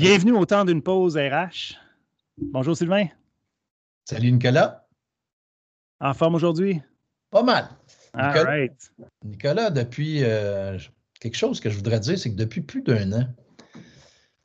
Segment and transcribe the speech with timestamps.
[0.00, 1.76] Bienvenue au temps d'une pause RH.
[2.38, 3.08] Bonjour Sylvain.
[4.06, 4.88] Salut Nicolas.
[6.00, 6.80] En forme aujourd'hui?
[7.30, 7.68] Pas mal.
[8.14, 8.66] Nicolas,
[9.22, 10.78] Nicolas depuis euh,
[11.20, 13.26] quelque chose que je voudrais dire, c'est que depuis plus d'un an,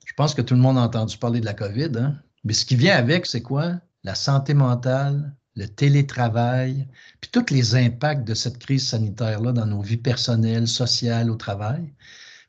[0.05, 2.19] je pense que tout le monde a entendu parler de la COVID, hein?
[2.43, 3.79] mais ce qui vient avec, c'est quoi?
[4.03, 6.85] La santé mentale, le télétravail,
[7.21, 11.93] puis tous les impacts de cette crise sanitaire-là dans nos vies personnelles, sociales, au travail.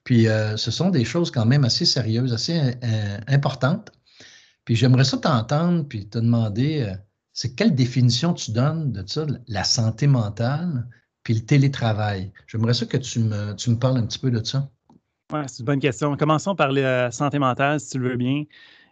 [0.07, 3.91] Puis euh, ce sont des choses quand même assez sérieuses, assez euh, importantes.
[4.65, 6.95] Puis j'aimerais ça t'entendre, puis te demander, euh,
[7.33, 10.87] c'est quelle définition tu donnes de ça, la santé mentale,
[11.25, 12.31] puis le télétravail?
[12.47, 14.71] J'aimerais ça que tu me, tu me parles un petit peu de ça.
[15.33, 16.17] Oui, c'est une bonne question.
[16.17, 18.45] Commençons par la santé mentale, si tu le veux bien.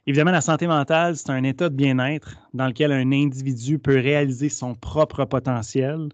[0.08, 4.48] Évidemment, la santé mentale, c'est un état de bien-être dans lequel un individu peut réaliser
[4.48, 6.08] son propre potentiel,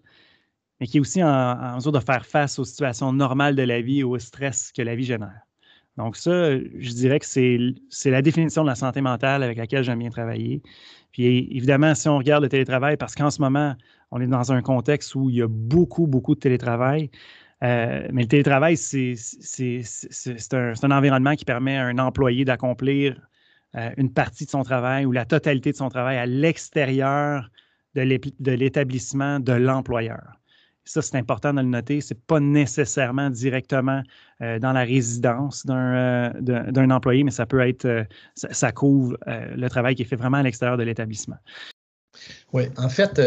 [0.81, 4.01] mais qui est aussi en, mesure de faire face aux situations normales de la vie
[4.01, 5.47] et au stress que la vie génère.
[5.97, 9.99] Donc ça, je dirais que c'est la définition de la santé mentale avec laquelle j'aime
[9.99, 10.63] bien travailler.
[11.13, 13.75] Puis évidemment, si on regarde le télétravail, parce qu'en ce moment,
[14.11, 17.11] on est dans un contexte où il y a beaucoup, beaucoup de télétravail,
[17.63, 19.15] euh, mais le télétravail, c'est
[20.53, 23.21] un, environnement qui permet à un employé d'accomplir
[23.77, 27.51] euh, une partie de son travail ou la totalité de son travail à l'extérieur
[27.95, 30.40] de l'établissement de l'employeur.
[30.91, 32.01] Ça, c'est important de le noter.
[32.01, 34.03] Ce n'est pas nécessairement directement
[34.43, 38.03] euh, dans la résidence d'un euh, employé, mais ça peut être, euh,
[38.35, 41.37] ça, couvre le travail qui est fait vraiment à l'extérieur de l'établissement.
[42.53, 43.21] Oui, en fait,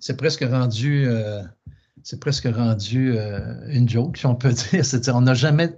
[0.00, 1.06] c'est presque rendu,
[2.02, 3.14] c'est presque rendu
[3.68, 4.86] une joke, si on peut dire.
[4.86, 5.68] C'est-à-dire, on n'a jamais,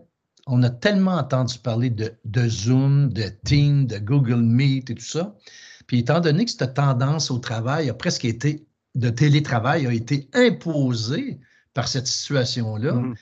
[0.46, 5.02] on a tellement entendu parler de, de Zoom, de Teams, de Google Meet et tout
[5.02, 5.34] ça.
[5.88, 10.28] Puis étant donné que cette tendance au travail a presque été de télétravail a été
[10.34, 11.40] imposé
[11.74, 13.14] par cette situation-là, mm-hmm.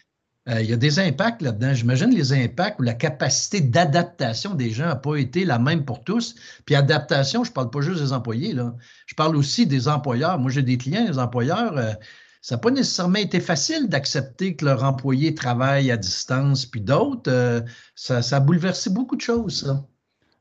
[0.49, 1.75] euh, il y a des impacts là-dedans.
[1.75, 6.03] J'imagine les impacts ou la capacité d'adaptation des gens n'a pas été la même pour
[6.03, 6.35] tous.
[6.65, 8.75] Puis adaptation, je ne parle pas juste des employés, là.
[9.07, 10.39] je parle aussi des employeurs.
[10.39, 11.93] Moi, j'ai des clients, les employeurs, euh,
[12.41, 17.31] ça n'a pas nécessairement été facile d'accepter que leur employé travaille à distance, puis d'autres,
[17.31, 17.61] euh,
[17.95, 19.85] ça, a bouleversé beaucoup de choses, ça.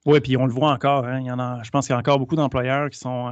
[0.05, 1.05] Oui, puis on le voit encore.
[1.05, 1.19] Hein.
[1.19, 3.29] il y en a, je pense qu'il y a encore beaucoup d'employeurs qui sont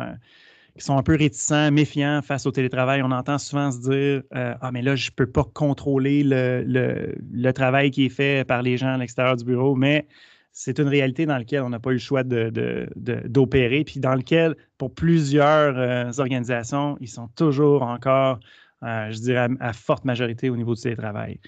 [0.77, 3.01] qui sont un peu réticents, méfiants face au télétravail.
[3.01, 6.63] On entend souvent se dire euh, Ah, mais là, je ne peux pas contrôler le,
[6.67, 10.05] le, travail qui est fait par les gens à l'extérieur du bureau, mais
[10.51, 14.15] c'est une réalité dans laquelle on n'a pas eu le choix d'opérer, de, puis dans
[14.15, 18.39] lequel, pour plusieurs euh, organisations, ils sont toujours encore,
[18.83, 21.39] euh, je dirais, à, forte majorité au niveau du télétravail.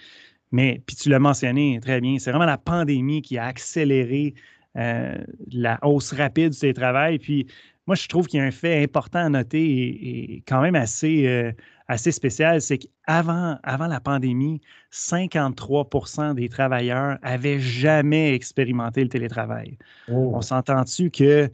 [0.52, 4.34] Mais, puis tu l'as mentionné très bien, c'est vraiment la pandémie qui a accéléré
[4.76, 7.18] la hausse rapide du télétravail.
[7.18, 7.48] Puis
[7.88, 11.25] moi, je trouve qu'il y a un fait important à noter et, quand même assez,
[11.28, 11.52] euh,
[11.88, 14.62] assez spécial, c'est qu'avant avant la pandémie,
[14.92, 19.78] 53% des travailleurs avaient jamais expérimenté le télétravail.
[20.09, 20.42] On oh.
[20.42, 21.50] s'entend-tu que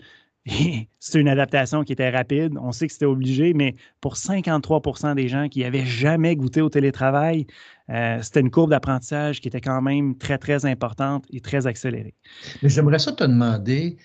[0.99, 2.57] c'est une adaptation qui était rapide.
[2.59, 6.69] On sait que c'était obligé, mais pour 53% des gens qui n'avaient jamais goûté au
[6.69, 7.45] télétravail,
[7.89, 12.15] euh, c'était une courbe d'apprentissage qui était quand même très, très importante et très accélérée.
[12.63, 13.97] J'aimerais ça te demander,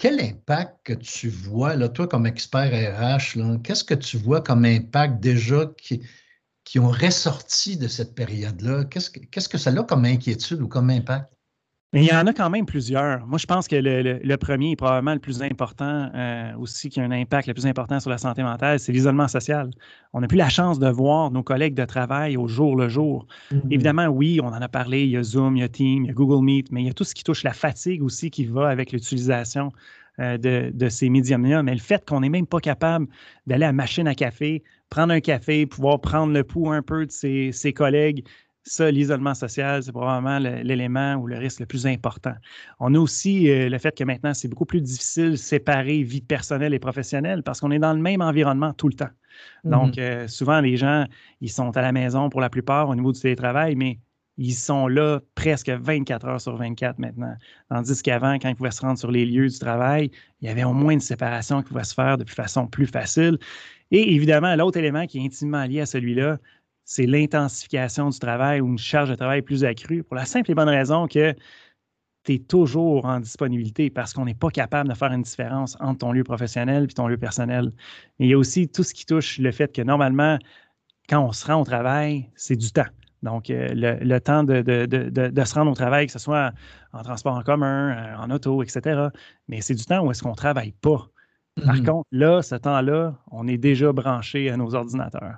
[0.00, 4.64] quel impact que tu vois, là, toi, comme expert RH, qu'est-ce que tu vois comme
[4.64, 6.00] impact déjà qui,
[6.78, 8.86] ont ressorti de cette période-là?
[8.86, 11.30] Qu'est-ce que, qu'est-ce que ça a comme inquiétude ou comme impact?
[11.92, 13.26] Il y en a quand même plusieurs.
[13.26, 17.02] Moi, je pense que le, premier est probablement le plus important euh, aussi, qui a
[17.02, 19.70] un impact le plus important sur la santé mentale, c'est l'isolement social.
[20.12, 23.26] On n'a plus la chance de voir nos collègues de travail au jour le jour.
[23.50, 23.60] Mm-hmm.
[23.72, 26.06] Évidemment, oui, on en a parlé, il y a Zoom, il y a Teams, il
[26.06, 28.30] y a Google Meet, mais il y a tout ce qui touche la fatigue aussi
[28.30, 29.72] qui va avec l'utilisation
[30.20, 31.64] euh, de, ces médiums-là.
[31.64, 33.08] Mais le fait qu'on n'est même pas capable
[33.48, 37.06] d'aller à la machine à café, prendre un café, pouvoir prendre le pouls un peu
[37.06, 38.24] de ses, ses collègues,
[38.64, 42.34] Ça, l'isolement social, c'est probablement l'élément ou le risque le plus important.
[42.78, 46.20] On a aussi euh, le fait que maintenant, c'est beaucoup plus difficile de séparer vie
[46.20, 49.08] personnelle et professionnelle parce qu'on est dans le même environnement tout le temps.
[49.64, 50.00] Donc, mm-hmm.
[50.00, 51.06] euh, souvent, les gens,
[51.40, 53.98] ils sont à la maison pour la plupart au niveau du télétravail, mais
[54.36, 57.34] ils sont là presque 24 heures sur 24 maintenant.
[57.68, 60.10] Tandis qu'avant, quand ils pouvaient se rendre sur les lieux du travail,
[60.40, 63.38] il y avait au moins une séparation qui pouvait se faire de façon plus facile.
[63.90, 66.38] Et évidemment, l'autre élément qui est intimement lié à celui-là,
[66.90, 70.56] c'est l'intensification du travail ou une charge de travail plus accrue pour la simple et
[70.56, 71.32] bonne raison que
[72.24, 75.98] tu es toujours en disponibilité parce qu'on n'est pas capable de faire une différence entre
[75.98, 77.70] ton lieu professionnel et ton lieu personnel.
[78.18, 80.36] il y a aussi tout ce qui touche le fait que normalement,
[81.08, 82.90] quand on se rend au travail, c'est du temps.
[83.22, 86.50] Donc, euh, le, temps de, se rendre au travail, que ce soit
[86.92, 89.10] en transport en commun, euh, en auto, etc.
[89.46, 91.08] Mais c'est du temps où est-ce qu'on ne travaille pas.
[91.64, 91.86] Par mm-hmm.
[91.86, 95.36] contre, là, ce temps-là, on est déjà branché à nos ordinateurs.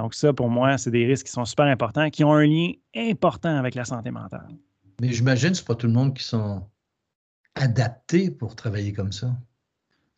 [0.00, 2.72] Donc, ça, pour moi, c'est des risques qui sont super importants, qui ont un lien
[2.96, 4.48] important avec la santé mentale.
[5.00, 6.66] Mais j'imagine que ce n'est pas tout le monde qui sont
[7.54, 9.36] adaptés pour travailler comme ça.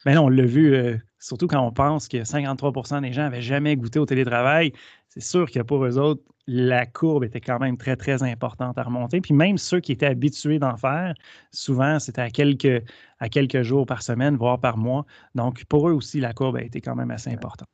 [0.04, 3.22] Mais ben non, on l'a vu, euh, surtout quand on pense que 53% des gens
[3.22, 4.72] n'avaient jamais goûté au télétravail.
[5.08, 8.82] C'est sûr que pour eux autres, la courbe était quand même très, très importante à
[8.82, 9.20] remonter.
[9.20, 11.14] Puis même ceux qui étaient habitués d'en faire,
[11.52, 12.82] souvent, c'était à quelques,
[13.20, 15.06] à quelques jours par semaine, voire par mois.
[15.34, 17.68] Donc, pour eux aussi, la courbe a été quand même assez importante.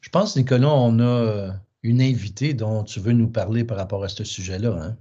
[0.00, 1.50] Je pense, Nicolas, on a euh,
[1.82, 4.76] une invitée dont tu veux nous parler par rapport à ce sujet-là.
[4.78, 4.96] Hein?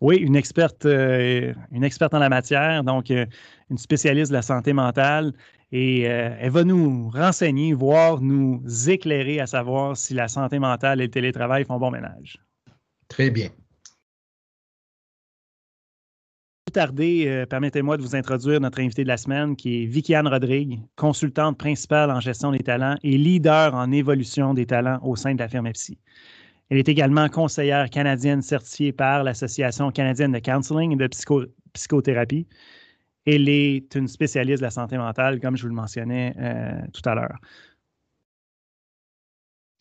[0.00, 3.26] Oui, une experte, euh, une experte en la matière, donc euh,
[3.68, 5.32] une spécialiste de la santé mentale.
[5.70, 11.04] Et elle va nous renseigner, voire nous éclairer à savoir si la santé mentale et
[11.04, 12.38] le télétravail font bon ménage.
[13.08, 13.48] Très bien.
[16.68, 20.28] Plus tarder, euh, permettez-moi de vous introduire notre invité de la semaine qui est Vicky-Anne
[20.28, 25.34] Rodrigue, consultante principale en gestion des talents et leader en évolution des talents au sein
[25.34, 25.98] de la firme EPSI.
[26.68, 31.08] Elle est également conseillère canadienne certifiée par l'Association canadienne de counseling et de
[31.72, 32.46] psychothérapie.
[33.26, 37.06] Elle est une spécialiste de la santé mentale, comme je vous le mentionnais euh, tout
[37.08, 37.38] à l'heure.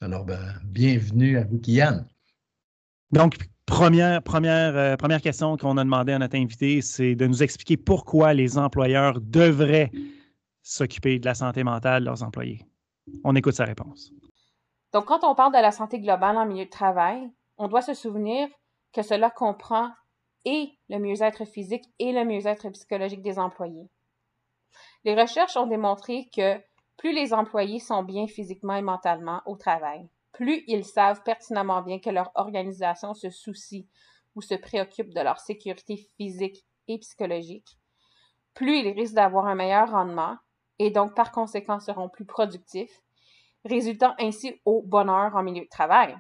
[0.02, 2.08] Alors, ben, bienvenue à Vicky-Anne.
[3.12, 7.42] Donc, première, première, euh, première question qu'on a demandé à notre invité, c'est de nous
[7.42, 9.92] expliquer pourquoi les employeurs devraient
[10.62, 12.62] s'occuper de la santé mentale de leurs employés.
[13.24, 14.12] On écoute sa réponse.
[14.94, 17.94] Donc, quand on parle de la santé globale en milieu de travail, on doit se
[17.94, 18.48] souvenir
[18.94, 19.92] que cela comprend
[20.48, 23.90] et le mieux-être physique et le mieux-être psychologique des employés.
[25.04, 26.58] Les recherches ont démontré que
[26.96, 32.00] plus les employés sont bien physiquement et mentalement au travail, plus ils savent pertinemment bien
[32.00, 33.90] que leur organisation se soucie
[34.36, 37.78] ou se préoccupe de leur sécurité physique et psychologique,
[38.54, 40.38] plus ils risquent d'avoir un meilleur rendement
[40.80, 43.02] et donc par conséquent seront plus productifs,
[43.66, 46.16] résultant ainsi au bonheur en milieu de travail.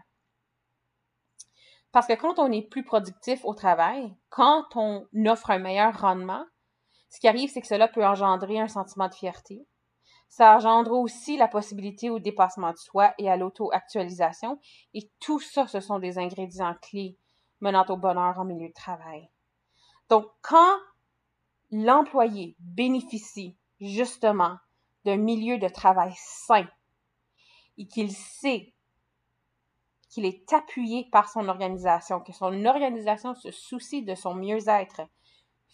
[1.97, 6.45] Parce que quand on est plus productif au travail, quand on offre un meilleur rendement,
[7.09, 9.65] ce qui arrive, c'est que cela peut engendrer un sentiment de fierté,
[10.29, 14.59] ça engendre aussi la possibilité au dépassement de soi et à l'auto-actualisation.
[14.93, 17.17] Et tout ça, ce sont des ingrédients clés
[17.61, 19.31] menant au bonheur en milieu de travail.
[20.07, 20.77] Donc, quand
[21.71, 24.57] l'employé bénéficie justement
[25.03, 26.67] d'un milieu de travail sain
[27.79, 28.75] et qu'il sait
[30.17, 35.01] qu'il est appuyé par son organisation, que son organisation se soucie de son mieux-être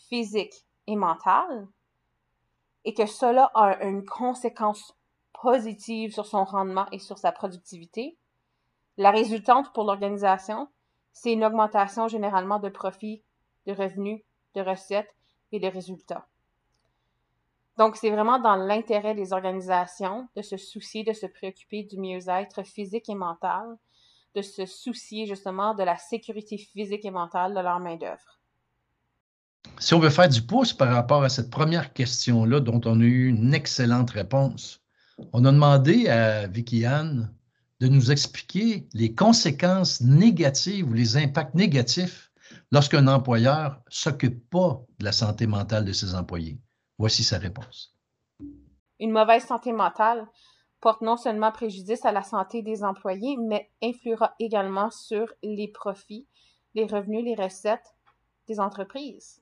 [0.09, 1.69] physique et mental,
[2.83, 4.97] et que cela a une conséquence
[5.41, 8.17] positive sur son rendement et sur sa productivité.
[8.97, 10.67] La résultante pour l'organisation,
[11.13, 13.23] c'est une augmentation généralement de profits,
[13.65, 14.23] de revenus,
[14.55, 15.15] de recettes
[15.53, 16.27] et de résultats.
[17.77, 22.63] Donc, c'est vraiment dans l'intérêt des organisations de se soucier, de se préoccuper du mieux-être
[22.63, 23.77] physique et mental,
[24.35, 28.39] de se soucier justement de la sécurité physique et mentale de leur main-d'œuvre
[29.79, 33.03] si on veut faire du pouce par rapport à cette première question-là, dont on a
[33.03, 34.81] eu une excellente réponse,
[35.33, 37.33] on a demandé à Vicky Anne
[37.79, 42.31] de nous expliquer les conséquences négatives ou les impacts négatifs
[42.71, 46.59] lorsqu'un employeur ne s'occupe pas de la santé mentale de ses employés.
[46.97, 47.95] Voici sa réponse.
[48.99, 50.25] Une mauvaise santé mentale
[50.83, 56.27] porte non seulement préjudice à la santé des employés, mais influera également sur les profits,
[56.75, 57.95] les revenus, les recettes
[58.47, 59.41] des entreprises.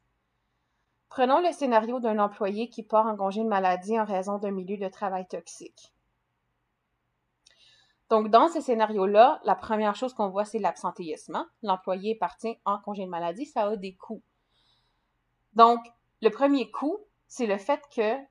[1.10, 4.78] Prenons le scénario d'un employé qui part en congé de maladie en raison d'un milieu
[4.78, 5.92] de travail toxique.
[8.12, 11.44] Donc, dans ce scénario-là, la première chose qu'on voit, c'est l'absentéisme.
[11.64, 14.22] L'employé est parti en congé de maladie, ça a des coûts.
[15.54, 15.80] Donc,
[16.22, 18.31] le premier coût, c'est le fait que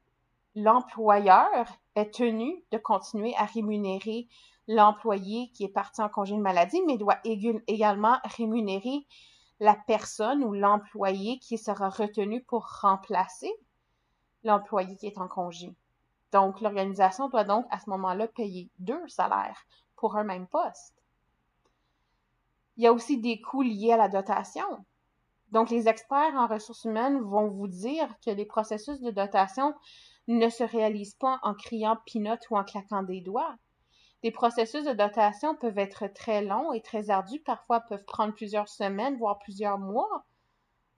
[0.55, 4.29] l'employeur est tenu de continuer à rémunérer
[4.69, 9.07] l'employé qui est parti en congé de maladie, mais doit également rémunérer
[9.59, 13.51] la personne ou l'employé qui sera retenu pour remplacer
[14.45, 15.75] l'employé qui est en congé.
[16.33, 19.67] Donc, l'organisation doit donc à ce moment-là payer deux salaires
[19.97, 20.95] pour un même poste.
[22.77, 24.85] Il y a aussi des coûts liés à la dotation.
[25.51, 29.75] Donc, les experts en ressources humaines vont vous dire que les processus de dotation
[30.39, 33.57] ne se réalisent pas en criant pinote ou en claquant des doigts.
[34.23, 38.69] Les processus de dotation peuvent être très longs et très ardus, parfois peuvent prendre plusieurs
[38.69, 40.25] semaines, voire plusieurs mois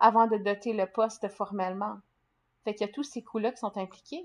[0.01, 1.99] avant de doter le poste formellement.
[2.65, 4.25] Fait qu'il y a tous ces coûts-là qui sont impliqués.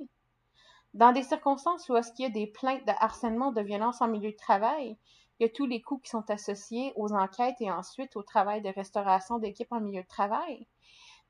[0.95, 4.07] Dans des circonstances où est-ce qu'il y a des plaintes de harcèlement, de violence en
[4.07, 4.97] milieu de travail,
[5.39, 8.63] il y a tous les coûts qui sont associés aux enquêtes et ensuite au travail
[8.63, 10.67] de restauration d'équipe en milieu de travail.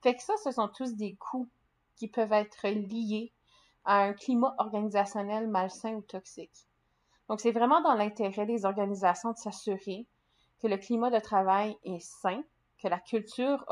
[0.01, 1.49] Fait que ça, ce sont tous des coûts
[1.97, 3.33] qui peuvent être liés
[3.87, 6.67] un climat organisationnel malsain ou toxique.
[7.29, 10.05] Donc, c'est vraiment dans l'intérêt des organisations de s'assurer
[10.61, 12.43] que le climat de travail est sain,
[12.81, 13.65] que la culture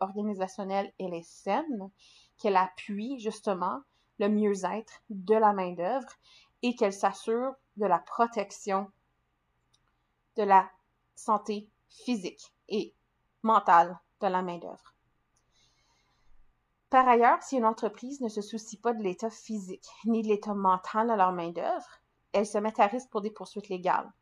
[0.00, 1.90] organisationnelle est saine,
[2.38, 3.80] qu'elle appuie justement
[4.18, 6.08] le mieux-être de la main-d'œuvre
[6.62, 8.90] et qu'elle s'assure de la protection
[10.36, 10.70] de la
[11.14, 12.94] santé physique et
[13.42, 14.91] mentale de la main-d'œuvre.
[16.92, 20.52] Par ailleurs, si une entreprise ne se soucie pas de l'état physique ni de l'état
[20.52, 21.88] mental de leur main-d'œuvre,
[22.34, 24.12] elle se met à risque pour des poursuites légales.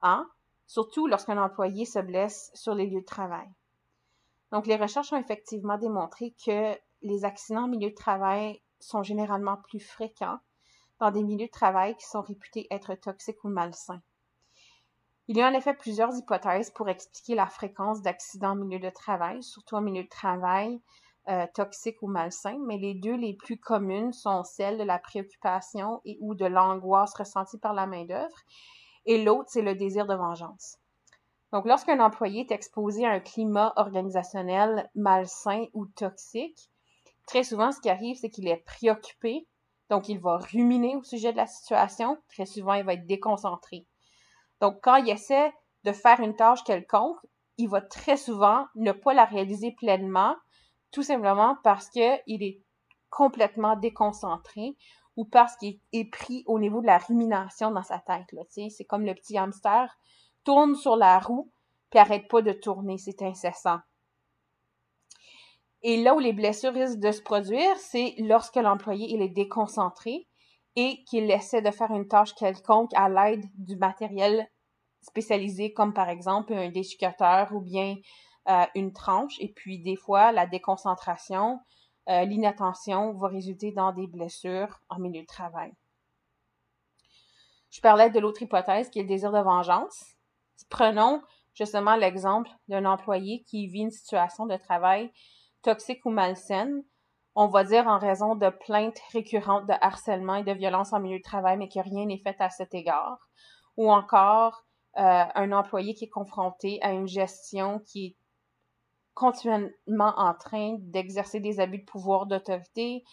[0.00, 0.26] Hein?
[0.66, 3.46] Surtout lorsqu'un employé se blesse sur les lieux de travail.
[4.52, 9.58] Donc, les recherches ont effectivement démontré que les accidents en milieu de travail sont généralement
[9.58, 10.38] plus fréquents
[10.98, 14.00] dans des milieux de travail qui sont réputés être toxiques ou malsains.
[15.28, 18.88] Il y a en effet plusieurs hypothèses pour expliquer la fréquence d'accidents en milieu de
[18.88, 20.80] travail, surtout en milieu de travail
[21.28, 26.00] euh, toxique ou malsain, mais les deux les plus communes sont celles de la préoccupation
[26.04, 28.36] et ou de l'angoisse ressentie par la main-d'œuvre,
[29.06, 30.78] et l'autre, c'est le désir de vengeance.
[31.52, 36.70] Donc, lorsqu'un employé est exposé à un climat organisationnel malsain ou toxique,
[37.26, 39.46] très souvent, ce qui arrive, c'est qu'il est préoccupé,
[39.90, 42.16] donc il va ruminer au sujet de la situation.
[42.30, 43.86] Très souvent, il va être déconcentré.
[44.60, 45.52] Donc, quand il essaie
[45.84, 47.18] de faire une tâche quelconque,
[47.58, 50.34] il va très souvent ne pas la réaliser pleinement
[50.92, 52.60] tout simplement parce qu'il est
[53.10, 54.76] complètement déconcentré
[55.16, 58.32] ou parce qu'il est pris au niveau de la rumination dans sa tête.
[58.70, 59.98] C'est comme le petit hamster
[60.44, 61.50] tourne sur la roue
[61.92, 63.78] puis arrête pas de tourner, c'est incessant.
[65.82, 70.26] Et là où les blessures risquent de se produire, c'est lorsque l'employé est déconcentré
[70.74, 74.48] et qu'il essaie de faire une tâche quelconque à l'aide du matériel
[75.02, 77.96] spécialisé comme par exemple un déchiqueteur ou bien
[78.74, 79.36] une tranche.
[79.40, 81.60] Et puis, des fois, la déconcentration,
[82.08, 85.72] euh, l'inattention va résulter dans des blessures en milieu de travail.
[87.70, 90.04] Je parlais de l'autre hypothèse qui est le désir de vengeance.
[90.68, 91.22] Prenons
[91.54, 95.12] justement l'exemple d'un employé qui vit une situation de travail
[95.62, 96.82] toxique ou malsaine,
[97.34, 101.18] on va dire en raison de plaintes récurrentes de harcèlement et de violence en milieu
[101.18, 103.30] de travail, mais que rien n'est fait à cet égard.
[103.76, 104.64] Ou encore
[104.98, 108.16] euh, un employé qui est confronté à une gestion qui est
[109.14, 113.04] continuellement en train d'exercer des abus de pouvoir d'autorité,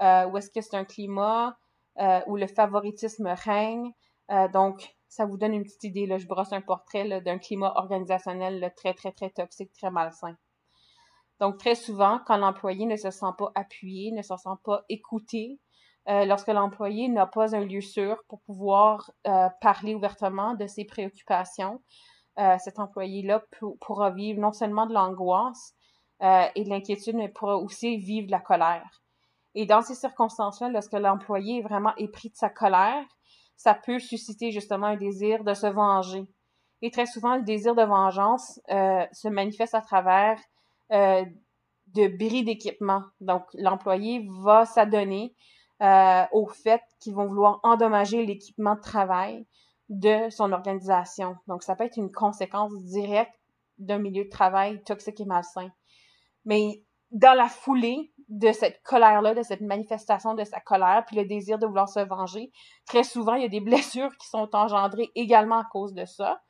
[0.00, 1.58] euh, ou est-ce que c'est un climat
[1.98, 3.92] euh, où le favoritisme règne.
[4.30, 6.06] Euh, donc, ça vous donne une petite idée.
[6.06, 10.36] Là, je brosse un portrait d'un climat organisationnel très, très, très toxique, très malsain.
[11.40, 15.60] Donc, très souvent, quand l'employé ne se sent pas appuyé, ne se sent pas écouté,
[16.06, 19.12] lorsque l'employé n'a pas un lieu sûr pour pouvoir
[19.60, 21.80] parler ouvertement de ses préoccupations,
[22.58, 23.42] cet employé-là
[23.80, 25.74] pourra vivre non seulement de l'angoisse
[26.22, 29.02] euh, et de l'inquiétude, mais pourra aussi vivre de la colère.
[29.54, 33.04] Et dans ces circonstances-là, lorsque l'employé est vraiment épris de sa colère,
[33.56, 36.26] ça peut susciter justement un désir de se venger.
[36.82, 40.38] Et très souvent, le désir de vengeance euh, se manifeste à travers
[40.90, 43.02] de bris d'équipement.
[43.20, 45.34] Donc, l'employé va s'adonner
[46.32, 49.46] au fait qu'ils vont vouloir endommager l'équipement de travail
[49.88, 51.36] de son organisation.
[51.46, 53.34] Donc, ça peut être une conséquence directe
[53.78, 55.70] d'un milieu de travail toxique et malsain.
[56.44, 61.24] Mais dans la foulée de cette colère-là, de cette manifestation de sa colère, puis le
[61.24, 62.52] désir de vouloir se venger,
[62.86, 66.40] très souvent, il y a des blessures qui sont engendrées également à cause de ça,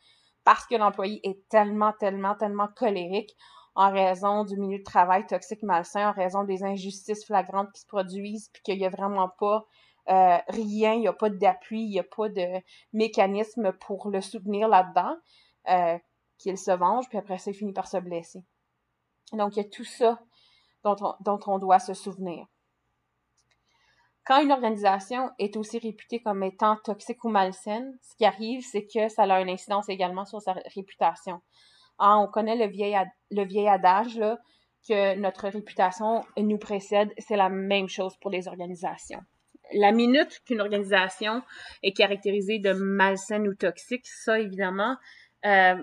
[0.45, 3.37] parce que l'employé est tellement, tellement, tellement colérique
[3.75, 7.87] en raison du milieu de travail toxique malsain, en raison des injustices flagrantes qui se
[7.87, 9.67] produisent, puis qu'il n'y a vraiment pas
[10.09, 12.47] euh, rien, il n'y a pas d'appui, il n'y a pas de
[12.93, 15.17] mécanisme pour le soutenir là-dedans,
[15.69, 15.99] euh,
[16.39, 18.43] qu'il se venge, puis après ça, il finit par se blesser.
[19.33, 20.19] Donc, il y a tout ça
[20.85, 22.47] dont on, doit se souvenir.
[24.25, 28.87] quand une organisation est aussi réputée comme étant toxique ou malsaine, ce qui arrive, c'est
[28.87, 31.43] que ça a une incidence également sur sa réputation.
[31.99, 32.97] Ah, on connaît le vieil,
[33.31, 34.39] le vieil adage là,
[34.89, 37.13] que notre réputation nous précède.
[37.19, 39.21] C'est la même chose pour les organisations.
[39.75, 41.43] La minute qu'une organisation
[41.83, 44.97] est caractérisée de malsaine ou toxique, ça évidemment,
[45.45, 45.77] euh,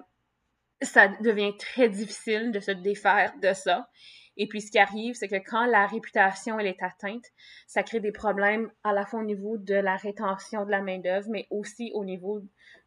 [0.82, 3.90] ça devient très difficile de se défaire de ça.
[4.38, 7.24] Et puis, ce qui arrive, c'est que quand la réputation elle est atteinte,
[7.68, 11.28] ça crée des problèmes à la fois au niveau de la rétention de la main-d'œuvre,
[11.30, 12.42] mais aussi au niveau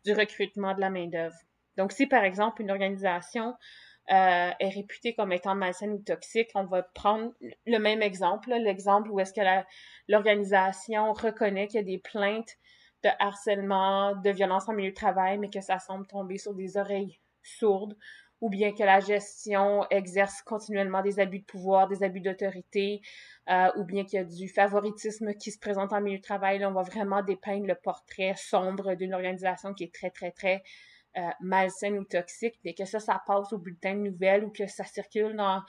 [0.04, 1.36] du recrutement de la main-d'œuvre.
[1.76, 3.54] Donc, si par exemple une organisation
[4.10, 7.32] euh, est réputée comme étant malsaine ou toxique, on va prendre
[7.66, 9.40] le même exemple, l'exemple où est-ce que
[10.08, 12.56] l'organisation reconnaît qu'il y a des plaintes
[13.04, 16.76] de harcèlement, de violence en milieu de travail, mais que ça semble tomber sur des
[16.76, 17.96] oreilles sourdes
[18.40, 23.00] ou bien que la gestion exerce continuellement des abus de pouvoir, des abus d'autorité,
[23.50, 26.60] euh, ou bien qu'il y a du favoritisme qui se présente en milieu de travail.
[26.60, 30.62] Là, on va vraiment dépeindre le portrait sombre d'une organisation qui est très, très, très
[31.18, 34.66] euh, malsaine ou toxique, et que ça, ça passe au bulletin de nouvelles ou que
[34.66, 35.62] ça circule dans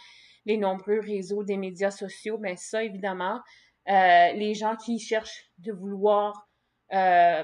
[0.46, 3.42] les nombreux réseaux des médias sociaux, mais ça, évidemment,
[3.90, 6.48] euh, les gens qui cherchent de vouloir,
[6.94, 7.44] euh,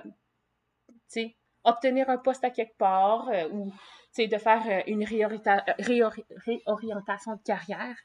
[1.64, 3.72] obtenir un poste à quelque part ou
[4.18, 7.96] de faire euh, une réorientation de carrière,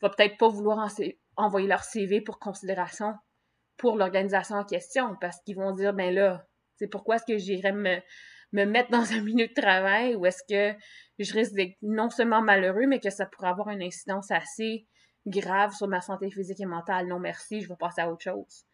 [0.00, 0.88] va peut-être pas vouloir
[1.36, 3.14] envoyer leur CV pour considération
[3.76, 7.72] pour l'organisation en question parce qu'ils vont dire ben là, c'est pourquoi est-ce que j'irais
[7.72, 8.00] me,
[8.54, 10.78] me mettre dans un milieu de travail ou est-ce que
[11.18, 14.86] je risque d'être non seulement malheureux, mais que ça pourrait avoir une incidence assez
[15.26, 17.08] grave sur ma santé physique et mentale.
[17.08, 18.64] Non, merci, je vais passer à autre chose.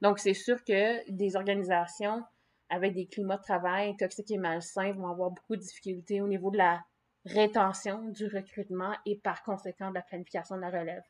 [0.00, 2.24] Donc, c'est sûr que des organisations
[2.70, 6.50] avec des climats de travail toxiques et malsains vont avoir beaucoup de difficultés au niveau
[6.50, 6.82] de la
[7.26, 11.02] rétention, du recrutement et par conséquent de la planification de la relève.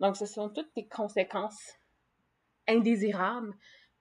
[0.00, 1.78] Donc, ce sont toutes des conséquences
[2.66, 3.54] indésirables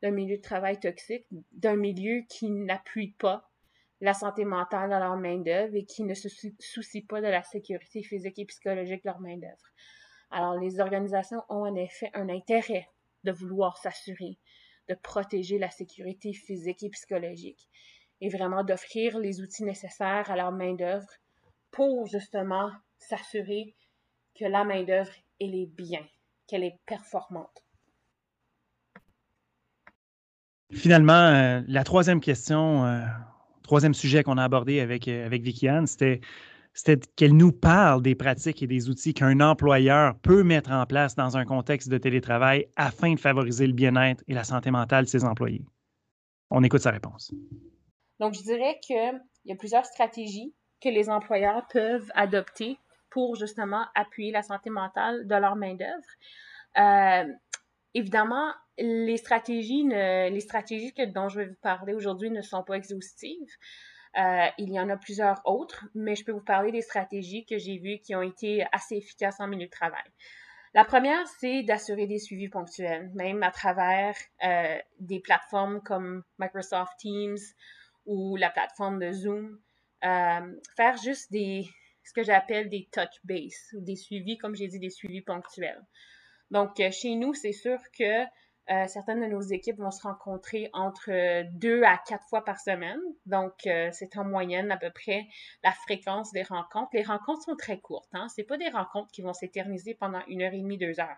[0.04, 3.50] d'un milieu de travail toxique, d'un milieu qui n'appuie pas
[4.02, 6.30] la santé mentale de leur main-d'œuvre et qui ne se
[6.60, 9.72] soucie pas de la sécurité physique et psychologique de leur main-d'œuvre.
[10.30, 12.88] Alors, les organisations ont en effet un intérêt
[13.24, 14.38] de vouloir s'assurer
[14.90, 17.70] de protéger la sécurité physique et psychologique
[18.22, 21.08] et vraiment d'offrir les outils nécessaires à leur main-d'œuvre
[21.72, 23.76] pour justement s'assurer
[24.36, 26.06] que la main-d'œuvre, elle est bien,
[26.48, 27.64] qu'elle est performante.
[30.76, 33.02] Finalement, euh, la troisième question, euh,
[33.64, 36.20] troisième sujet qu'on a abordé avec, euh, avec Vicky Anne, c'était
[37.16, 41.38] qu'elle nous parle des pratiques et des outils qu'un employeur peut mettre en place dans
[41.38, 45.24] un contexte de télétravail afin de favoriser le bien-être et la santé mentale de ses
[45.24, 45.64] employés.
[46.50, 47.32] On écoute sa réponse.
[48.20, 52.78] Donc, je dirais qu'il y a plusieurs stratégies que les employeurs peuvent adopter
[53.10, 56.10] pour justement appuyer la santé mentale de leur main-d'œuvre.
[56.78, 57.32] Euh,
[57.94, 63.52] évidemment, les stratégies, les stratégies dont je vais vous parler aujourd'hui ne sont pas exhaustives.
[64.18, 67.58] Euh, il y en a plusieurs autres, mais je peux vous parler des stratégies que
[67.58, 70.04] j'ai vues qui ont été assez efficaces en milieu de travail.
[70.76, 76.94] La première, c'est d'assurer des suivis ponctuels, même à travers euh, des plateformes comme Microsoft
[77.00, 77.38] Teams
[78.06, 79.60] ou la plateforme de Zoom.
[80.04, 81.68] Euh, faire juste des,
[82.04, 85.82] ce que j'appelle des touch base ou des suivis, comme j'ai dit, des suivis ponctuels.
[86.54, 88.24] Donc, chez nous, c'est sûr que
[88.70, 93.00] euh, certaines de nos équipes vont se rencontrer entre deux à quatre fois par semaine.
[93.26, 95.26] Donc, euh, c'est en moyenne à peu près
[95.64, 96.92] la fréquence des rencontres.
[96.94, 98.12] Les rencontres sont très courtes.
[98.14, 98.28] Hein?
[98.30, 101.18] Ce pas des rencontres qui vont s'éterniser pendant une heure et demie, deux heures.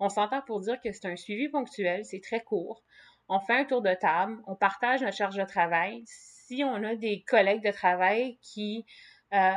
[0.00, 2.82] On s'entend pour dire que c'est un suivi ponctuel, c'est très court.
[3.28, 6.02] On fait un tour de table, on partage notre charge de travail.
[6.06, 8.84] Si on a des collègues de travail qui
[9.32, 9.52] euh,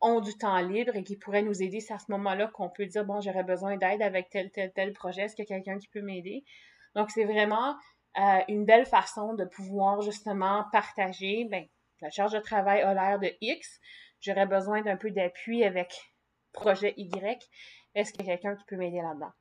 [0.00, 2.86] ont du temps libre et qui pourraient nous aider, c'est à ce moment-là qu'on peut
[2.86, 5.78] dire, bon, j'aurais besoin d'aide avec tel, tel, tel projet, est-ce qu'il y a quelqu'un
[5.78, 6.44] qui peut m'aider?
[6.94, 7.76] Donc, c'est vraiment
[8.18, 11.66] euh, une belle façon de pouvoir justement partager, ben,
[12.00, 13.80] la charge de travail a l'air de X,
[14.20, 16.12] j'aurais besoin d'un peu d'appui avec
[16.52, 17.48] projet Y,
[17.94, 19.32] est-ce qu'il y a quelqu'un qui peut m'aider là-dedans?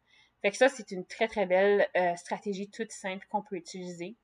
[0.41, 4.15] Fait que ça, c'est une très, très belle euh, stratégie toute simple qu'on peut utiliser.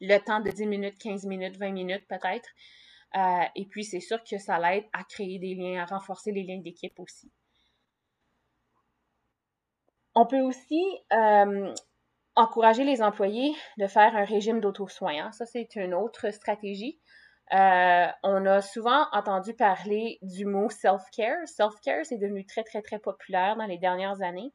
[0.00, 2.48] Le temps de 10 minutes, 15 minutes, 20 minutes peut-être.
[3.16, 6.44] Euh, et puis, c'est sûr que ça l'aide à créer des liens, à renforcer les
[6.44, 7.30] liens d'équipe aussi.
[10.14, 11.72] On peut aussi euh,
[12.36, 15.32] encourager les employés de faire un régime d'auto-soin.
[15.32, 17.00] Ça, c'est une autre stratégie.
[17.52, 21.46] Euh, on a souvent entendu parler du mot self-care.
[21.46, 24.52] Self-care, c'est devenu très, très, très populaire dans les dernières années.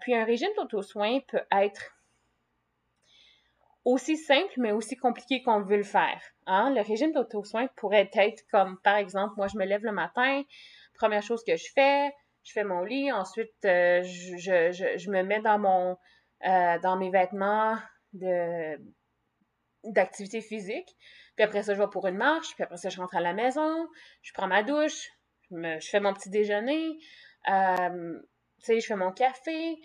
[0.00, 1.94] puis un régime d'auto-soin peut être
[3.84, 6.20] aussi simple, mais aussi compliqué qu'on veut le faire.
[6.46, 6.72] Hein?
[6.74, 10.42] Le régime d'auto-soin pourrait être comme, par exemple, moi, je me lève le matin,
[10.94, 12.10] première chose que je fais,
[12.44, 15.96] je fais mon lit, ensuite, euh, je, je, je, me mets dans mon,
[16.82, 17.76] dans mes vêtements
[18.12, 18.78] de
[19.84, 20.96] d'activité physique.
[21.36, 22.54] Puis après ça, je vais pour une marche.
[22.54, 23.88] Puis après ça, je rentre à la maison.
[24.22, 25.10] Je prends ma douche.
[25.50, 26.96] Je, fais mon petit déjeuner.
[27.46, 27.52] tu
[28.60, 29.76] sais, je fais mon café.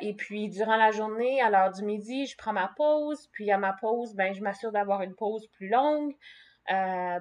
[0.00, 3.28] Et puis, durant la journée, à l'heure du midi, je prends ma pause.
[3.32, 6.14] Puis, à ma pause, ben, je m'assure d'avoir une pause plus longue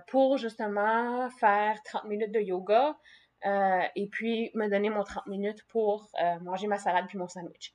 [0.07, 2.97] pour justement faire 30 minutes de yoga.
[3.95, 7.73] et puis, me donner mon 30 minutes pour manger ma salade puis mon sandwich.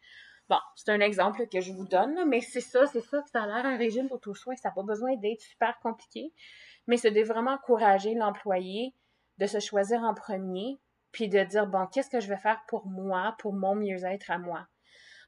[0.49, 3.47] Bon, c'est un exemple que je vous donne, mais c'est ça, c'est ça ça a
[3.47, 4.57] l'air un régime d'auto-soin.
[4.57, 6.33] Ça n'a pas besoin d'être super compliqué,
[6.87, 8.95] mais c'est de vraiment encourager l'employé
[9.37, 10.79] de se choisir en premier,
[11.13, 14.39] puis de dire, bon, qu'est-ce que je vais faire pour moi, pour mon mieux-être à
[14.39, 14.67] moi?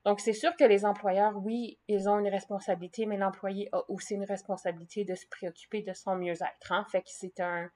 [0.04, 4.14] Donc, c'est sûr que les employeurs, oui, ils ont une responsabilité, mais l'employé a aussi
[4.14, 6.72] une responsabilité de se préoccuper de son mieux-être.
[6.72, 6.86] Hein?
[6.90, 7.68] Fait que c'est un,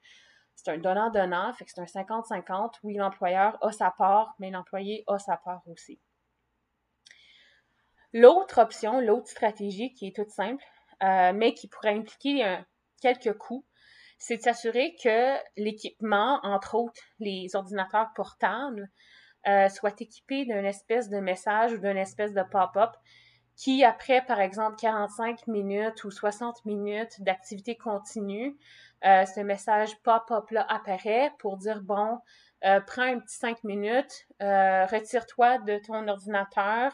[0.55, 2.75] c'est un donnant-donnant, fait que c'est un 50-50.
[2.83, 5.99] Oui, l'employeur a sa part, mais l'employé a sa part aussi.
[8.13, 10.63] L'autre option, l'autre stratégie qui est toute simple,
[11.03, 12.57] euh, mais qui pourrait impliquer euh,
[13.01, 13.65] quelques coûts,
[14.17, 18.89] c'est de s'assurer que l'équipement, entre autres les ordinateurs portables,
[19.47, 22.91] euh, soit équipé d'un espèce de message ou d'une espèce de pop-up
[23.55, 28.57] qui, après, par exemple, 45 minutes ou 60 minutes d'activité continue,
[29.01, 32.19] ce message pop-up-là apparaît pour dire, bon,
[32.61, 36.91] prends un petit 5 minutes, retire-toi de ton ordinateur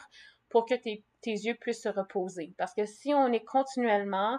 [0.50, 2.54] pour que tes yeux puissent se reposer.
[2.58, 4.38] Parce que si on est continuellement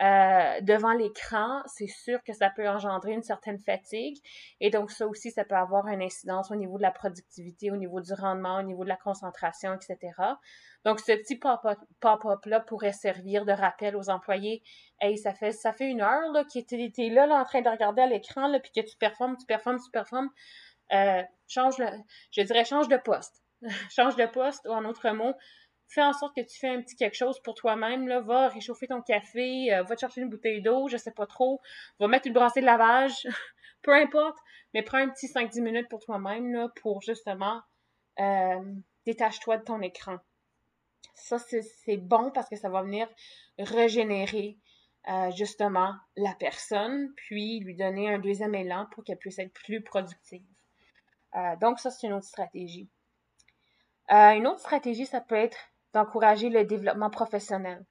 [0.00, 4.16] euh, devant l'écran, c'est sûr que ça peut engendrer une certaine fatigue.
[4.60, 7.76] Et donc, ça aussi, ça peut avoir une incidence au niveau de la productivité, au
[7.76, 10.12] niveau du rendement, au niveau de la concentration, etc.
[10.84, 14.62] Donc, ce petit pop-up-là pourrait servir de rappel aux employés.
[15.00, 17.68] Hey, ça fait, ça fait une heure là, que tu es, là, en train de
[17.68, 20.30] regarder à l'écran, puis que tu performes, tu performes, tu performes.
[20.92, 21.86] Euh, change le,
[22.30, 23.42] je dirais change de poste.
[23.90, 25.34] change de poste, ou en autre mot,
[25.88, 28.86] fais en sorte que tu fais un petit quelque chose pour toi-même, là, va réchauffer
[28.86, 31.60] ton café, euh, va te chercher une bouteille d'eau, je sais pas trop,
[31.98, 33.26] va mettre une brassée de lavage,
[33.82, 34.38] peu importe,
[34.74, 37.62] mais prends un petit 5-10 minutes pour toi-même, pour justement
[38.20, 38.74] euh,
[39.06, 40.18] détache-toi de ton écran.
[41.14, 43.08] Ça, c'est bon parce que ça va venir
[43.58, 44.58] régénérer
[45.08, 49.82] euh, justement la personne, puis lui donner un deuxième élan pour qu'elle puisse être plus
[49.82, 50.44] productive.
[51.60, 52.88] donc, ça, c'est une autre stratégie.
[54.10, 55.58] une autre stratégie, ça peut être
[55.98, 57.84] d'encourager le développement professionnel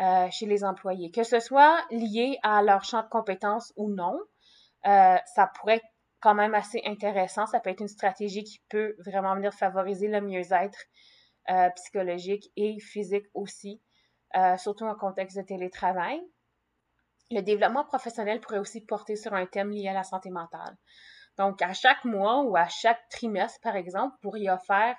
[0.00, 1.10] euh, chez les employés.
[1.10, 4.18] Que ce soit lié à leur champ de compétences ou non,
[4.86, 5.86] euh, ça pourrait être
[6.20, 7.46] quand même assez intéressant.
[7.46, 10.78] Ça peut être une stratégie qui peut vraiment venir favoriser le mieux-être
[11.50, 13.80] euh, psychologique et physique aussi,
[14.58, 16.20] surtout en contexte de télétravail.
[17.30, 20.76] Le développement professionnel pourrait aussi porter sur un thème lié à la santé mentale.
[21.38, 24.96] Donc, à chaque mois ou à chaque trimestre, par exemple, pour y offrir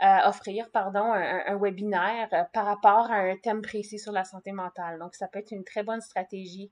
[0.00, 4.98] offrir pardon, un, webinaire euh, par rapport à un thème précis sur la santé mentale.
[4.98, 6.70] Donc, ça peut être une très bonne stratégie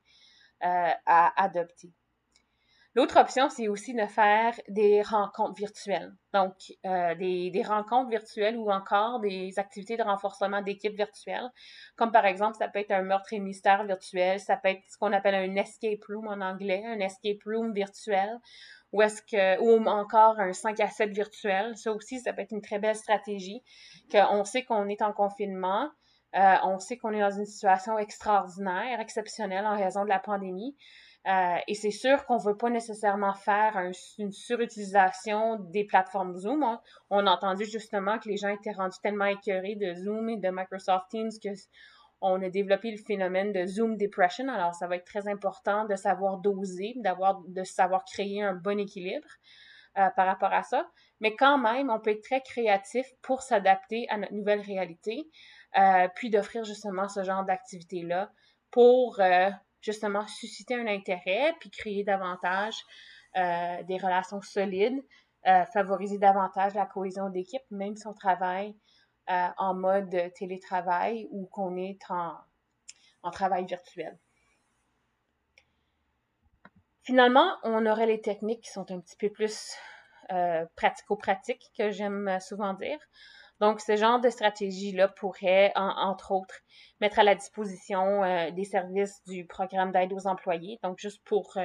[0.64, 1.92] euh, à adopter.
[2.94, 6.12] L'autre option, c'est aussi de faire des rencontres virtuelles.
[6.32, 6.54] Donc,
[6.86, 11.50] euh, des, rencontres virtuelles ou encore des activités de renforcement d'équipe virtuelle.
[11.96, 14.96] Comme par exemple, ça peut être un meurtre et mystère virtuel, ça peut être ce
[14.96, 18.38] qu'on appelle un escape room en anglais, un escape room virtuel,
[18.92, 19.02] ou
[19.88, 21.76] encore un 5 à 7 virtuel.
[21.76, 23.62] Ça aussi, ça peut être une très belle stratégie.
[24.12, 25.90] Qu'on sait qu'on est en confinement,
[26.36, 30.76] euh, on sait qu'on est dans une situation extraordinaire, exceptionnelle en raison de la pandémie.
[31.26, 33.78] Euh, et c'est sûr qu'on ne veut pas nécessairement faire
[34.18, 36.78] une surutilisation des plateformes Zoom.
[37.08, 40.48] On a entendu justement que les gens étaient rendus tellement écœurés de Zoom et de
[40.50, 41.50] Microsoft Teams que
[42.20, 44.48] on a développé le phénomène de Zoom Depression.
[44.48, 48.78] Alors, ça va être très important de savoir doser, d'avoir, de savoir créer un bon
[48.78, 49.28] équilibre
[49.98, 50.88] euh, par rapport à ça.
[51.20, 55.28] Mais quand même, on peut être très créatif pour s'adapter à notre nouvelle réalité,
[55.78, 58.30] euh, puis d'offrir justement ce genre d'activité-là
[58.70, 59.20] pour
[59.84, 62.76] justement susciter un intérêt, puis créer davantage
[63.34, 65.02] des relations solides,
[65.72, 68.76] favoriser davantage la cohésion d'équipe, même si on travaille
[69.30, 74.18] euh, en mode télétravail ou qu'on est en, travail virtuel.
[77.04, 79.72] Finalement, on aurait les techniques qui sont un petit peu plus
[80.30, 82.98] euh, pratico-pratiques, que j'aime souvent dire.
[83.64, 86.60] Donc, ce genre de stratégie-là pourrait, entre autres,
[87.00, 90.78] mettre à la disposition euh, des services du programme d'aide aux employés.
[90.82, 91.56] Donc, juste pour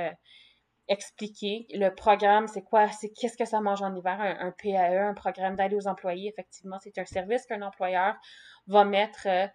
[0.90, 5.14] expliquer le programme, c'est quoi, c'est qu'est-ce que ça mange en hiver, un, PAE, un
[5.14, 6.30] programme d'aide aux employés.
[6.30, 8.16] Effectivement, c'est un service qu'un employeur
[8.68, 9.48] va mettre euh,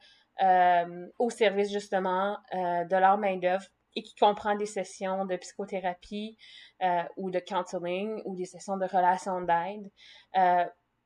[0.42, 6.37] euh, au service justement euh, de leur main-d'œuvre et qui comprend des sessions de psychothérapie
[7.16, 9.88] ou de counseling ou des sessions de relations d'aide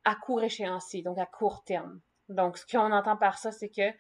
[0.09, 2.01] à court échéancier, donc à court terme.
[2.31, 3.91] Donc, ce qu'on entend par ça, c'est que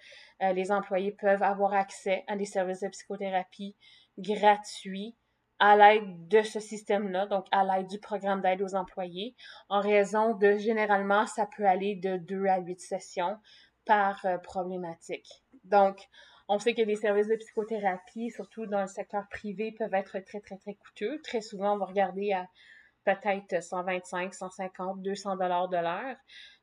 [0.43, 3.77] euh, les employés peuvent avoir accès à des services de psychothérapie
[4.17, 5.15] gratuits
[5.59, 9.35] à l'aide de ce système-là, donc à l'aide du programme d'aide aux employés,
[9.69, 13.37] en raison de, généralement, ça peut aller de deux à huit sessions
[13.85, 15.45] par euh, problématique.
[15.65, 16.09] Donc,
[16.49, 20.41] on sait que les services de psychothérapie, surtout dans le secteur privé, peuvent être très,
[20.41, 21.21] très, très coûteux.
[21.23, 22.47] Très souvent, on va regarder à
[23.15, 26.17] peut-être 125, 150, 200 dollars de l'heure.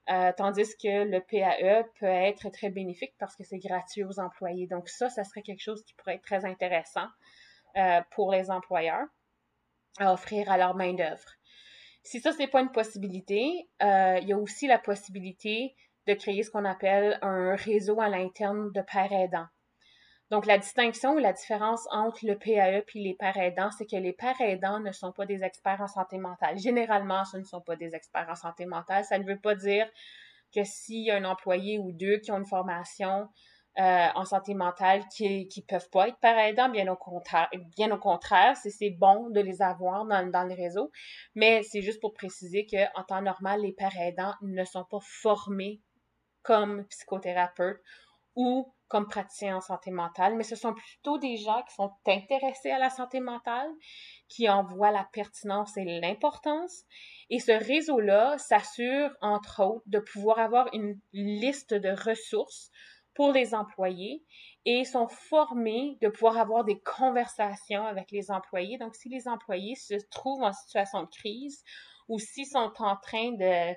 [0.09, 4.67] Euh, tandis que le PAE peut être très bénéfique parce que c'est gratuit aux employés.
[4.67, 7.07] Donc ça, ça serait quelque chose qui pourrait être très intéressant
[7.77, 9.07] euh, pour les employeurs
[9.99, 11.25] à offrir à leur main-d'œuvre.
[12.03, 15.75] Si ça, n'est pas une possibilité, euh, il y a aussi la possibilité
[16.07, 19.47] de créer ce qu'on appelle un réseau à l'interne de pères aidants.
[20.31, 23.37] Donc, la distinction ou la différence entre le PAE et les pères
[23.77, 26.57] c'est que les pères aidants ne sont pas des experts en santé mentale.
[26.57, 29.05] Généralement, ce ne sont pas des experts en santé mentale.
[29.05, 29.87] Ça ne veut pas dire
[30.53, 33.29] que s'il y a un employé ou deux qui ont une formation
[33.77, 36.95] euh, en santé mentale qui ne peuvent pas être pères aidants, bien au
[37.97, 40.91] contraire, c'est bon de les avoir dans, dans le réseau.
[41.35, 45.81] Mais c'est juste pour préciser qu'en temps normal, les pères aidants ne sont pas formés
[46.41, 47.81] comme psychothérapeutes
[48.35, 52.71] ou comme praticiens en santé mentale, mais ce sont plutôt des gens qui sont intéressés
[52.71, 53.69] à la santé mentale,
[54.27, 56.83] qui en voient la pertinence et l'importance.
[57.29, 62.71] Et ce réseau-là s'assure, entre autres, de pouvoir avoir une liste de ressources
[63.15, 64.23] pour les employés
[64.65, 68.77] et sont formés de pouvoir avoir des conversations avec les employés.
[68.77, 71.63] Donc, si les employés se trouvent en situation de crise
[72.07, 73.73] ou s'ils sont en train de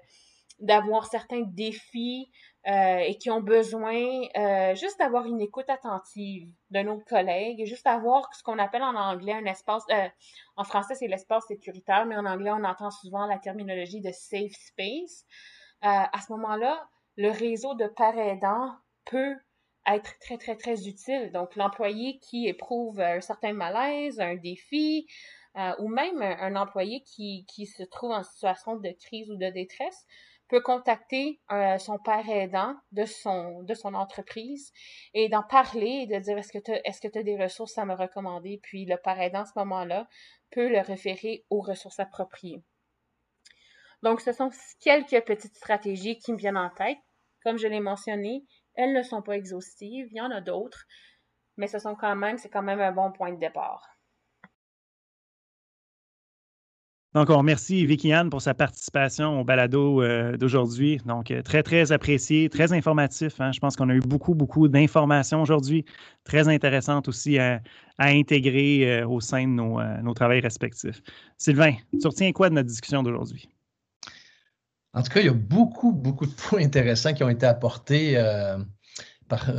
[0.61, 2.31] d'avoir certains défis
[2.67, 7.87] euh, et qui ont besoin euh, juste d'avoir une écoute attentive de nos collègues, juste
[7.87, 10.09] avoir ce qu'on appelle en anglais un espace, euh,
[10.57, 14.53] en français c'est l'espace sécuritaire, mais en anglais on entend souvent la terminologie de safe
[14.53, 15.25] space.
[15.81, 19.37] à ce moment-là, le réseau de pères aidants peut
[19.87, 21.31] être très, très, très utile.
[21.33, 25.07] Donc, l'employé qui éprouve un certain malaise, un défi,
[25.79, 30.07] ou même un, employé qui, qui, se trouve en situation de crise ou de détresse
[30.49, 34.73] peut contacter euh, son père aidant de son, de son entreprise
[35.15, 37.85] et d'en parler et de dire est-ce que tu est-ce que as des ressources à
[37.85, 38.61] me recommander?
[38.63, 40.09] Puis le père aidant, à ce moment-là,
[40.51, 42.63] peut le référer aux ressources appropriées.
[44.03, 46.99] Donc, ce sont quelques petites stratégies qui me viennent en tête.
[47.43, 50.87] Comme je l'ai mentionné, elles ne sont pas exhaustives, il y en a d'autres,
[51.57, 53.98] mais ce sont quand même, c'est quand même un bon point de départ.
[57.19, 61.01] Donc, on remercie Vicky Anne pour sa participation au balado euh, d'aujourd'hui.
[61.05, 63.41] Donc, euh, très, très apprécié, très informatif.
[63.41, 63.51] Hein.
[63.51, 65.85] Je pense qu'on a eu beaucoup, beaucoup d'informations aujourd'hui,
[66.23, 67.61] très intéressantes aussi à,
[67.99, 71.03] intégrer euh, au sein de nos, nos travails respectifs.
[71.39, 73.49] Sylvain, tu retiens quoi de notre discussion d'aujourd'hui?
[74.95, 78.17] En tout cas, il y a beaucoup, beaucoup de points intéressants qui ont été apportés
[79.27, 79.51] par,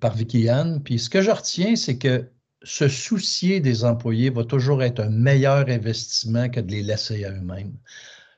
[0.00, 0.82] par Vicky Anne.
[0.82, 2.30] Puis ce que je retiens, c'est que
[2.64, 7.30] se soucier des employés va toujours être un meilleur investissement que de les laisser à
[7.30, 7.74] eux-mêmes.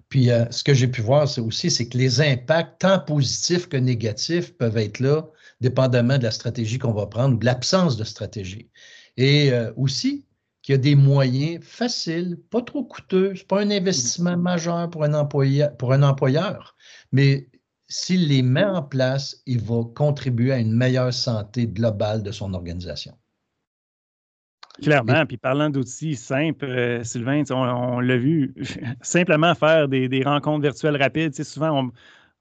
[0.09, 3.77] Puis euh, ce que j'ai pu voir aussi, c'est que les impacts, tant positifs que
[3.77, 5.29] négatifs, peuvent être là,
[5.61, 8.71] dépendamment de la stratégie qu'on va prendre ou de l'absence de stratégie.
[9.17, 10.27] Et euh, aussi
[10.63, 14.91] qu'il y a des moyens faciles, pas trop coûteux, ce n'est pas un investissement majeur
[14.91, 15.15] pour un
[16.03, 16.77] employeur,
[17.13, 17.49] mais
[17.89, 22.53] s'il les met en place, il va contribuer à une meilleure santé globale de son
[22.55, 23.17] organisation.
[24.83, 25.25] Clairement.
[25.27, 28.55] Puis parlant d'outils simples, euh, Sylvain, on, l'a vu,
[29.03, 31.35] simplement faire des, des rencontres virtuelles rapides.
[31.43, 31.93] Souvent, on,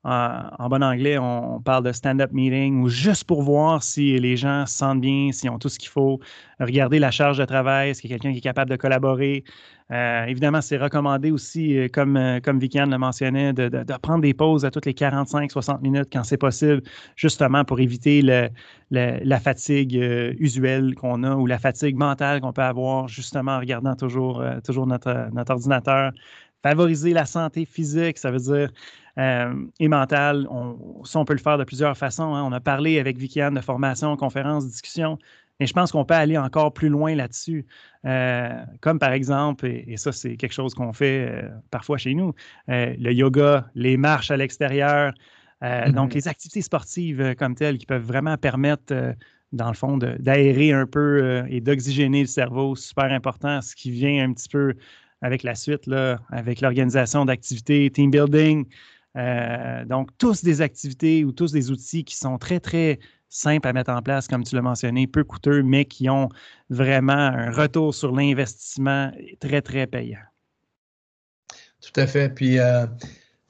[0.05, 4.65] en, bon anglais, on, parle de stand-up meeting ou juste pour voir si les gens
[4.67, 6.19] se sentent bien, s'ils ont tout ce qu'il faut.
[6.59, 9.43] Regarder la charge de travail, est-ce qu'il y a quelqu'un qui est capable de collaborer?
[9.91, 14.65] Euh, évidemment, c'est recommandé aussi, euh, comme, euh, comme le mentionnait, de, prendre des pauses
[14.65, 16.81] à toutes les 45-60 minutes quand c'est possible,
[17.15, 18.21] justement pour éviter
[18.91, 19.93] la fatigue
[20.39, 24.87] usuelle qu'on a ou la fatigue mentale qu'on peut avoir justement en regardant toujours, toujours
[24.87, 26.11] notre, ordinateur.
[26.63, 28.71] Favoriser la santé physique, ça veut dire
[29.17, 30.47] euh, et mentale.
[31.05, 32.35] Ça, on peut le faire de plusieurs façons.
[32.35, 32.43] Hein.
[32.43, 35.17] On a parlé avec Vikiane de formation, conférence, discussion.
[35.59, 37.65] Mais je pense qu'on peut aller encore plus loin là-dessus.
[38.05, 38.49] Euh,
[38.81, 42.33] comme par exemple, et, ça, c'est quelque chose qu'on fait euh, parfois chez nous,
[42.67, 45.13] le yoga, les marches à l'extérieur,
[45.61, 45.93] mm-hmm.
[45.93, 48.93] donc les activités sportives comme telles qui peuvent vraiment permettre,
[49.53, 54.27] dans le fond, d'aérer un peu et d'oxygéner le cerveau, super important, ce qui vient
[54.29, 54.73] un petit peu
[55.21, 58.65] avec la suite, là, avec l'organisation d'activités, team building,
[59.15, 62.99] euh, donc, tous des activités ou tous des outils qui sont très, très
[63.29, 66.29] simples à mettre en place, comme tu l'as mentionné, peu coûteux, mais qui ont
[66.69, 70.19] vraiment un retour sur l'investissement très, très payant.
[71.81, 72.33] Tout à fait.
[72.33, 72.85] Puis, euh,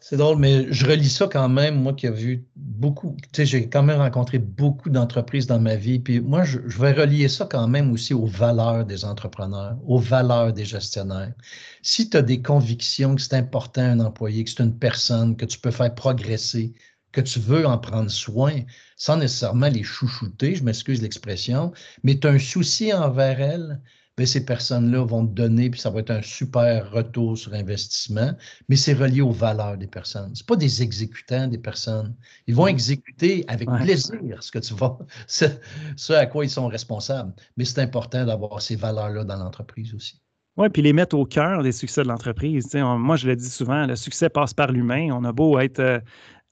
[0.07, 3.45] c'est drôle, mais je relis ça quand même, moi qui ai vu beaucoup, tu sais,
[3.47, 5.97] j'ai quand même rencontré beaucoup d'entreprises dans ma vie.
[5.97, 10.53] Puis moi, je, vais relier ça quand même aussi aux valeurs des entrepreneurs, aux valeurs
[10.53, 11.33] des gestionnaires.
[11.81, 15.45] Si tu as des convictions que c'est important un employé, que c'est une personne, que
[15.45, 16.75] tu peux faire progresser,
[17.11, 18.59] que tu veux en prendre soin,
[18.97, 21.71] sans nécessairement les chouchouter, je m'excuse l'expression,
[22.03, 23.81] mais tu as un souci envers elle,
[24.23, 28.31] ces personnes-là vont te donner, puis ça va être un super retour sur investissement,
[28.69, 30.33] mais c'est relié aux valeurs des personnes.
[30.33, 32.15] Ce pas des exécutants des personnes.
[32.47, 34.97] Ils vont exécuter avec plaisir ce que tu vas,
[35.27, 37.33] ce, à quoi ils sont responsables.
[37.57, 40.21] Mais c'est important d'avoir ces valeurs-là dans l'entreprise aussi.
[40.55, 42.73] Oui, puis les mettre au cœur des succès de l'entreprise.
[42.73, 45.09] Moi, je le dis souvent, le succès passe par l'humain.
[45.11, 45.79] On a beau être.
[45.79, 45.99] Euh,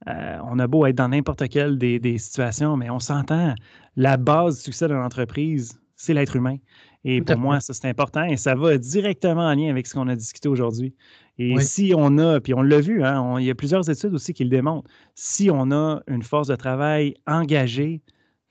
[0.09, 3.55] euh, on a beau être dans n'importe quelle des, des, situations, mais on s'entend,
[3.95, 6.57] la base du succès de l'entreprise, c'est l'être humain.
[7.05, 10.07] Et pour moi, ça, c'est important et ça va directement en lien avec ce qu'on
[10.07, 10.93] a discuté aujourd'hui.
[11.37, 14.33] Et si on a, puis on l'a vu, hein, il y a plusieurs études aussi
[14.33, 18.01] qui le démontrent, si on a une force de travail engagée,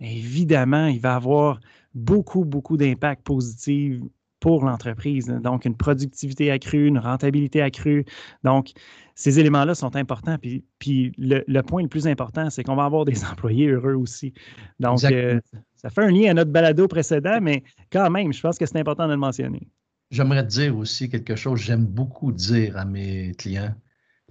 [0.00, 1.60] évidemment, il va avoir
[1.94, 4.00] beaucoup, beaucoup d'impact positif
[4.40, 5.28] pour l'entreprise.
[5.28, 8.04] Donc, une productivité accrue, une rentabilité accrue.
[8.42, 8.72] Donc,
[9.14, 10.38] ces éléments-là sont importants.
[10.38, 14.32] Puis, puis le, point le plus important, c'est qu'on va avoir des employés heureux aussi.
[14.80, 15.40] Donc, euh,
[15.76, 18.78] ça fait un lien à notre balado précédent, mais quand même, je pense que c'est
[18.78, 19.68] important de le mentionner.
[20.10, 23.74] J'aimerais dire aussi quelque chose, j'aime beaucoup dire à mes clients,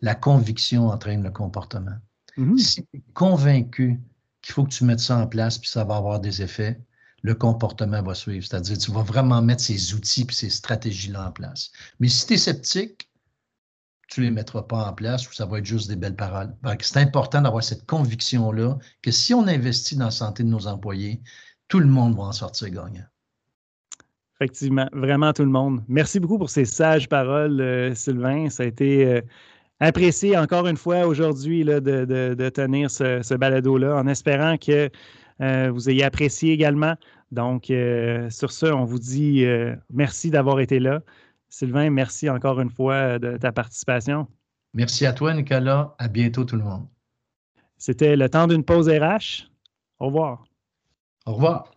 [0.02, 1.98] la conviction entraîne le comportement.
[2.38, 2.58] Mm-hmm.
[2.58, 4.00] Si tu es convaincu
[4.42, 6.80] qu'il faut que tu mettes ça en place, puis ça va avoir des effets,
[7.24, 8.46] le comportement va suivre.
[8.46, 11.72] C'est-à-dire, tu vas vraiment mettre ces outils et ces stratégies-là en place.
[12.00, 13.11] Mais si tu es sceptique,
[14.12, 16.54] tu ne les mettras pas en place ou ça va être juste des belles paroles.
[16.82, 21.22] C'est important d'avoir cette conviction-là que si on investit dans la santé de nos employés,
[21.70, 23.06] tout le monde va en sortir gagnant.
[24.36, 25.82] Effectivement, vraiment tout le monde.
[25.88, 28.50] Merci beaucoup pour ces sages paroles, euh, Sylvain.
[28.50, 29.22] Ça a été euh,
[29.80, 34.90] apprécié encore une fois aujourd'hui de, tenir ce balado-là en espérant que
[35.40, 36.96] euh, vous ayez apprécié également.
[37.32, 37.72] Donc,
[38.30, 39.46] sur ce, on vous dit
[39.90, 41.02] merci d'avoir été là.
[41.52, 44.26] Sylvain, merci encore une fois de ta participation.
[44.74, 45.94] Merci à toi, Nicolas.
[46.00, 46.88] À bientôt, tout le monde.
[47.78, 49.50] C'était le temps d'une pause RH.
[50.00, 50.46] Au revoir.
[51.26, 51.72] Au revoir.